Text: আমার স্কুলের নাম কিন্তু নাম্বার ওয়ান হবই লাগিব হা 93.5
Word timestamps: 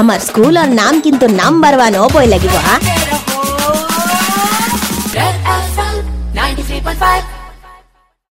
আমার 0.00 0.18
স্কুলের 0.28 0.68
নাম 0.80 0.94
কিন্তু 1.04 1.26
নাম্বার 1.40 1.72
ওয়ান 1.78 1.94
হবই 2.02 2.26
লাগিব 2.32 2.54
হা 2.66 2.74
93.5 6.34 7.35